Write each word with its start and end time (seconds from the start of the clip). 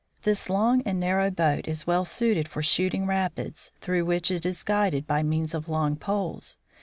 This 0.23 0.49
long 0.49 0.81
and 0.83 0.99
narrow 0.99 1.29
boat 1.29 1.67
is 1.67 1.85
well 1.85 2.05
suited 2.05 2.47
for 2.47 2.63
shooting 2.63 3.05
rapids, 3.05 3.69
through 3.81 4.05
which 4.05 4.31
it 4.31 4.47
is 4.47 4.63
guided 4.63 5.05
by 5.05 5.21
means 5.21 5.53
of 5.53 5.69
long 5.69 5.95
poles. 5.95 6.57